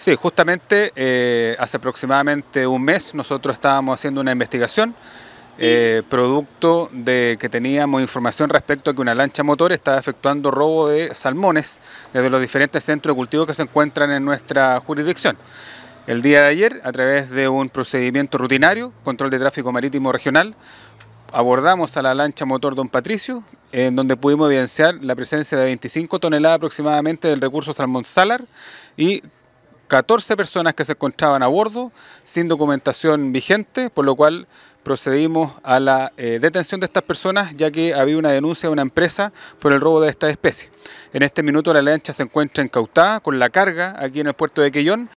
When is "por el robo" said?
39.58-40.00